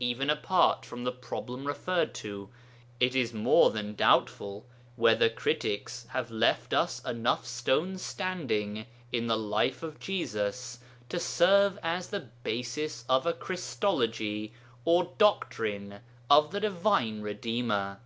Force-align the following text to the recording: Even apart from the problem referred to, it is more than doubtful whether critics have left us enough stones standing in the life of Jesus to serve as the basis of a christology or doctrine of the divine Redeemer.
Even 0.00 0.30
apart 0.30 0.86
from 0.86 1.04
the 1.04 1.12
problem 1.12 1.66
referred 1.66 2.14
to, 2.14 2.48
it 2.98 3.14
is 3.14 3.34
more 3.34 3.70
than 3.70 3.94
doubtful 3.94 4.64
whether 4.94 5.28
critics 5.28 6.06
have 6.08 6.30
left 6.30 6.72
us 6.72 7.04
enough 7.04 7.46
stones 7.46 8.00
standing 8.00 8.86
in 9.12 9.26
the 9.26 9.36
life 9.36 9.82
of 9.82 10.00
Jesus 10.00 10.78
to 11.10 11.20
serve 11.20 11.78
as 11.82 12.08
the 12.08 12.20
basis 12.42 13.04
of 13.06 13.26
a 13.26 13.34
christology 13.34 14.54
or 14.86 15.12
doctrine 15.18 16.00
of 16.30 16.52
the 16.52 16.60
divine 16.60 17.20
Redeemer. 17.20 18.00